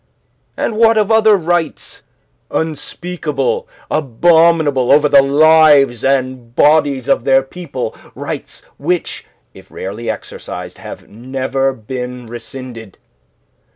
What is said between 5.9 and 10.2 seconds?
and bodies of their people, rights which, if rarely